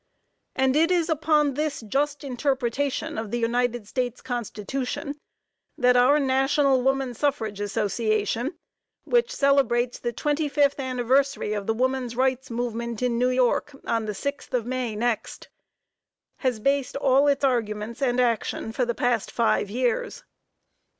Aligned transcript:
And 0.55 0.75
it 0.75 0.89
is 0.89 1.09
upon 1.09 1.53
this 1.53 1.81
just 1.81 2.23
interpretation 2.23 3.19
of 3.19 3.29
the 3.29 3.37
United 3.37 3.87
States 3.87 4.19
Constitution 4.19 5.19
that 5.77 5.95
our 5.95 6.19
National 6.19 6.81
Woman 6.81 7.13
Suffrage 7.13 7.59
Association 7.59 8.57
which 9.03 9.29
celebrates 9.31 9.99
the 9.99 10.11
twenty 10.11 10.49
fifth 10.49 10.79
anniversary 10.79 11.53
of 11.53 11.67
the 11.67 11.73
woman's 11.75 12.15
rights 12.15 12.49
movement 12.49 13.03
in 13.03 13.19
New 13.19 13.29
York 13.29 13.75
on 13.85 14.05
the 14.05 14.13
6th 14.13 14.55
of 14.55 14.65
May 14.65 14.95
next, 14.95 15.49
has 16.37 16.59
based 16.59 16.95
all 16.95 17.27
its 17.27 17.43
arguments 17.43 18.01
and 18.01 18.19
action 18.19 18.71
the 18.71 18.95
past 18.95 19.29
five 19.29 19.69
years. 19.69 20.23